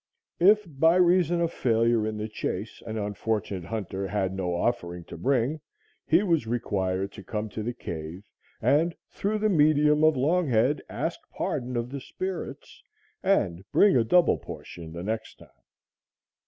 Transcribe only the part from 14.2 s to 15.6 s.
portion the next time.